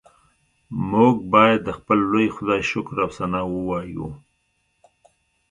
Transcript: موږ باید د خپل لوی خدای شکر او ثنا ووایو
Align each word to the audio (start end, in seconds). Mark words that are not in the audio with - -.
موږ 0.91 1.15
باید 1.33 1.59
د 1.65 1.69
خپل 1.77 1.97
لوی 2.11 2.27
خدای 2.35 2.61
شکر 2.71 2.97
او 3.03 3.09
ثنا 3.17 3.41
ووایو 3.47 4.07